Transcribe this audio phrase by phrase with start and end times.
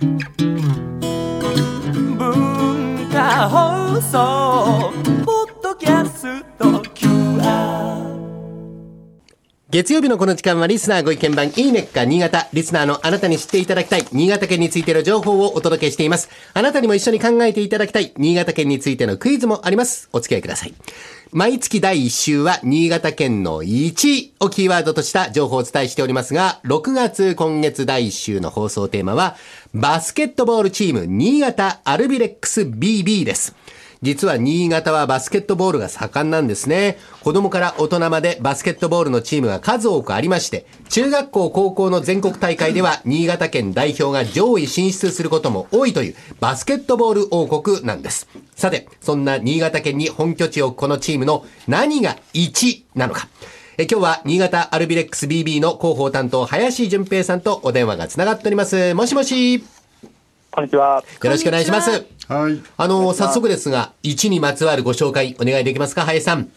[0.00, 0.18] 文
[3.10, 4.92] 化放送
[5.24, 8.06] ポッドキャスト QR
[9.70, 12.46] 月曜日のこの時間はリスナーご意見番いいねっか新潟。
[12.52, 16.30] リスナーのあなたに知っていただきたい新潟県についての情報をお届けしています。
[16.54, 20.08] あなたにも一緒に考えていただきたい新潟県についてのクイズもあります。
[20.12, 20.74] お付き合いください。
[21.30, 29.36] 毎月第1週は新潟県の1をキーワードとした情報をお伝えしておりますが、6月今月第1週の放送テーマは、
[29.74, 33.54] バスケットボールチーム新潟アルビレックス BB です。
[34.02, 36.98] 実は新潟はバスケットボールが盛んなんですね。
[37.22, 48.28] 子供から大人までバスケットボールのチームが数多くありまして、中学校高校の全国大会では 新潟県代表が上位進出することも多いというバスケットボール王国なんです。
[48.54, 53.28] さて、そんな新潟県に本拠地を置くこのチームの何が1なのか。
[53.78, 58.94] え今日は新潟アルビレックス BB の広報担当林淳平さんとお電話がつながっております。
[58.94, 59.77] もしもし。
[60.58, 61.04] よこんにちは。
[61.22, 61.90] ろしくお願いします。
[62.28, 62.60] はい。
[62.76, 66.50] あの、早速ですが、1にまつわるご紹介お願いできますか、林さん。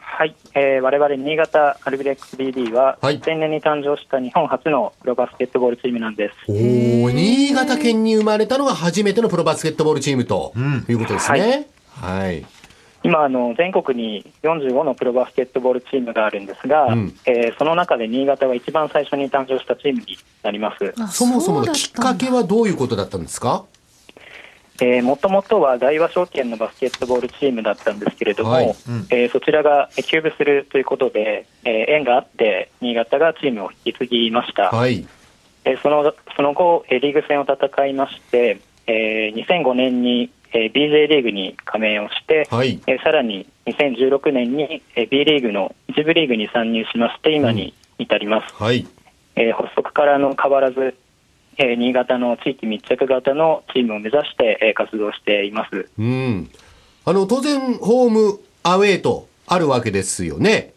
[0.00, 6.34] はい、えー、我々新潟アルビレックス BD は、はい前年に誕生した日本初のプロバスケットボールチームなんです。
[6.48, 10.54] おー新潟県に生まれたのが初めてのプロバスケットボールチームと
[10.88, 11.68] いうことですね。
[12.00, 12.46] はい。
[13.06, 20.92] 今あの、全国に45のプロバスケットボールチームがあるんですが、うんえーその中で新潟は一番最初に誕生したチームになります。
[21.00, 23.64] あそもそものきっかけははどういうことだったんですか？
[24.78, 28.66] えー、もともとは大和証券のバスケットボールチームだったんですけれども、はい
[29.10, 34.70] えーそちらがえー休部するということで、えー縁があって、新潟がチームを引き継ぎました。
[34.70, 35.06] はい。
[35.64, 42.80] えーそのその後、えーリーグ戦を戦いまして、えー2005年に、えー BJ リーグに加盟をして、はい。
[42.86, 48.54] えーさらに2016年に、えー B リーグの一部リーグに参入しまして、今に至ります。
[48.54, 48.86] はい。
[49.36, 50.94] えー発足からの変わらず、
[51.58, 55.88] えー新潟の地域密着型のチームを目指して、えー活動しています。
[55.98, 56.50] うん。
[57.04, 60.72] あの、当然、ホーム、アウェーとあるわけですよね。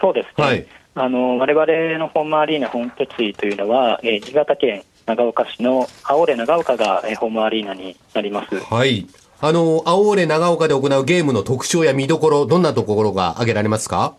[0.00, 0.44] そうですね。
[0.44, 0.66] はい
[0.96, 4.82] あの我々のホームアリーナ本拠地というのは、えー新潟県
[5.14, 8.58] 長岡市の青レ長岡が、えーホームアリーナになります。
[8.60, 9.06] はい。
[9.40, 14.14] あの、青俺長岡で行うゲームの特徴や見どころ、どんなところが挙げられますか？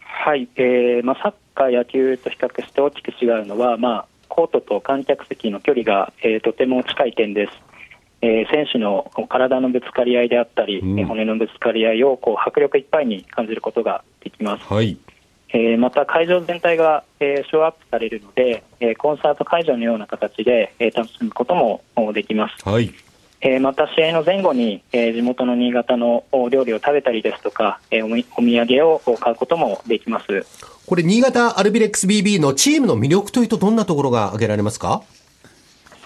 [0.00, 7.52] はい、えーまあ、サッカー、野球と比較して大きく違うのは、まあ、コートと観客席の距離が、えーとても近い点です。
[8.22, 14.72] えー選手の体のぶつかり合いであったり、うんえー骨のぶつかり合いをこう迫力いっぱいに感じることができます。
[14.72, 14.96] はい。
[15.56, 22.68] えーまた会場全体が、えーショーアップされるので、えーコンサート会場のような形で、えー楽しむこともおできます。
[22.68, 22.92] はい。
[23.40, 30.26] えーまた試合の前後に、えー地元の新潟のお料理を食べたりですとか、えーおみお土産を買うこともできます。
[30.86, 35.02] これ、新潟アルビレックス BB のチームの魅力というと、どんなところが挙げられますか？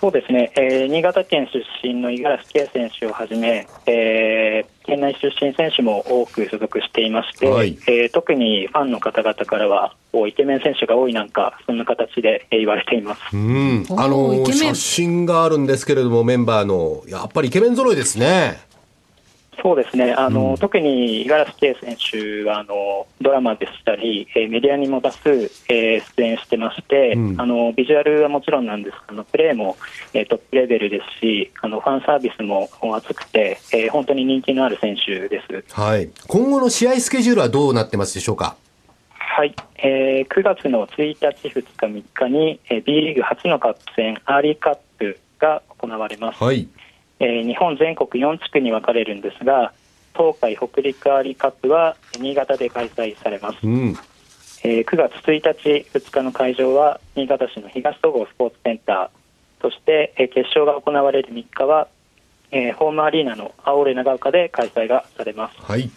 [0.00, 13.21] そうですね、えー新潟県出身の五十嵐圭選手をはじめ、えー県内出身選手も多く所属していまして、はいえー特にファンの方々からは、おイケメン選手が多いなんか、そんな形で、えー言われています。
[13.34, 13.84] うん。
[13.91, 18.59] あの写真があるんですけれども、メンバーの、やっぱりイケメン揃いですね。
[19.60, 25.28] そうですね、あの特に五十嵐圭選手はあのドラマでしたり、えーメディアにも多数、
[25.69, 29.76] えー出演してまして、うんあのビジュアルはもちろんなんですあのプレーも、
[30.14, 35.75] えートップレベルですし、あのファンサービスも熱くて、えー本当に人気のある選手です。
[35.75, 36.08] はい。
[36.28, 38.56] 今後の試合スケジュールはどうなってますでしょうか？
[39.10, 46.42] はい、えー9月の1日、2日、3日に、えー B リーグ初のカップ戦、アーリーカップが行われます。
[46.42, 46.69] はい。
[47.21, 49.73] えー日本全国4地区に分かれるんですが、
[50.17, 53.59] 東海北陸アーリーカップは新潟で開催されます。
[53.65, 53.97] うん。
[54.65, 61.89] えー9月1日、2日の会場は新潟市の東総合スポーツセンター、そして、えー決勝が行われる3日は、
[62.51, 65.61] えーホームアリーナのアオーレ長岡で開催がされます。
[65.61, 65.91] はい。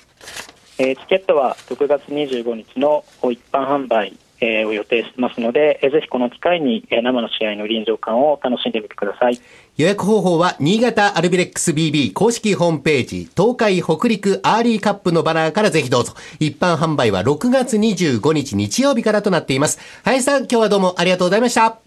[0.77, 9.39] えーチケットは6月25日の一般販売、えーを予定してますので、えーぜひこの機会に、えー生の試合の臨場感を楽しんでみてください。
[9.77, 16.13] 予約方法は、新潟アルビレックス BB 公式ホームページ、東海北陸アーリーカップのバナーからぜひどうぞ。
[16.39, 19.79] 一般販売は6月25日日曜日からとなっています。
[20.03, 21.79] 林さん、今日はどうもありがとうございました。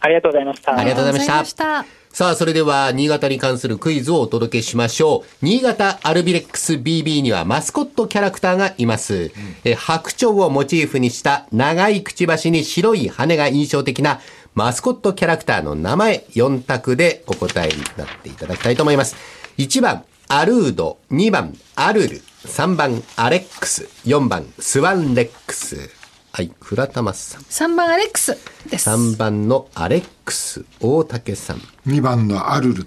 [0.00, 0.78] ありがとうございました。
[0.78, 5.44] ありがとうございましたさあ、それでは、新潟に関するクイズをお届けしましょう。
[5.44, 9.32] 新潟アルビレックス BB にはマスコットキャラクターがいます。
[9.64, 14.20] え白鳥をモチーフにした長いくちばしに白い羽が印象的な
[14.54, 19.16] マスコットキャラクターの名前4択でお答えになっていただきたいと思います。
[19.56, 20.98] 1番、アルード。
[21.10, 22.20] 2番、アルル。
[22.44, 23.88] 3番、アレックス。
[24.04, 26.01] 4番、スワンレックス。
[26.34, 27.42] はい、倉玉さん。
[27.42, 28.88] 3番アレックスです。
[28.88, 31.58] 3番のアレックス、大竹さん。
[31.86, 32.86] 2番のアルル。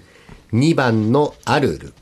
[0.52, 1.94] 2番のアルル。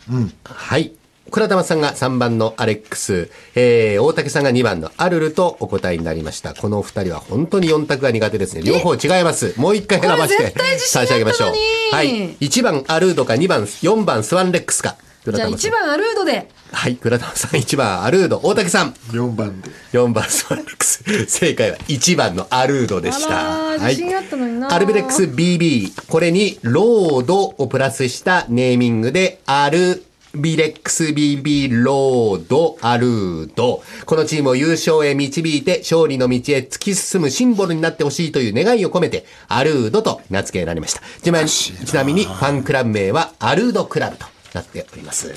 [0.43, 0.95] はい。
[1.31, 6.55] 倉玉さんが3番のアレックス、えー、大竹さんが2番のアルルとお答えになりました。
[6.55, 8.63] この2人は本当に4択が苦手ですね。
[8.63, 9.53] 両方違います。
[9.61, 11.53] もう一回選ばせて差し上げましょう。
[11.93, 12.37] はい。
[12.37, 14.97] 1番アルードか2番、4番スワンレックスか。
[15.25, 16.51] 倉じゃあ玉さん1番アルードで。
[16.73, 16.97] はい。
[16.97, 18.41] 倉玉さん1番アルード。
[18.43, 18.93] 大竹さん。
[19.11, 19.71] 4番で。
[19.93, 21.27] 4番スワンレックス。
[21.27, 23.71] 正解は1番のアルードでした。
[23.71, 26.09] あらー自信あったのになアルビレックス BB。
[26.09, 30.05] これにロードをプラスしたネーミングで、アル
[30.35, 33.83] ビレックス BB ロードアルード。
[34.05, 41.01] このチームを優勝へ導いて勝利の道へ突き進むシンボルになってほしいという願いを込めて、アルードと名付けられました。
[41.23, 45.35] ちなみにちなみにファンクラブ名はアルードクラブとなっております。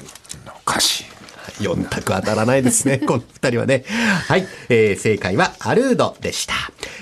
[0.48, 1.06] おかしい。
[1.64, 3.00] 4択当たらないですね。
[3.08, 3.84] この二人はね。
[4.28, 4.48] はい。
[4.70, 6.54] えー正解はアルードでした。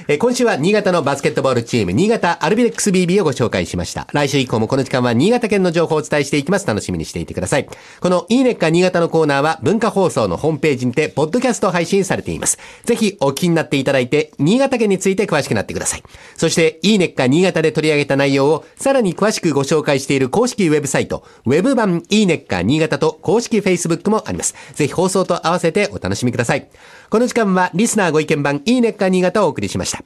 [0.08, 4.08] え今週は新潟のバスケットボールチーム、新潟アルビレックス BB をご紹介しました。
[4.14, 6.68] 来週以降もこの時間は新潟県の情報をお伝えしていきます。
[6.68, 7.68] 楽しみにしていてください。
[8.02, 12.60] このいいねっか新潟のコーナーは文化放送のホームページにて、ポッドキャスト配信されています。
[12.84, 16.04] ぜひお聞きになっていただいて、新潟県について詳しくなってください。
[16.38, 24.54] そして、いいねっか新潟で取り上げた内容をさらに詳しくご紹介している公式ウェブサイト、ウェブ版いいねっか新潟と公式 Facebook もあります。
[24.76, 26.68] ぜひ放送と合わせてお楽しみください。
[27.10, 30.06] この時間はリスナーご意見番いいねっか新潟をお送りしました。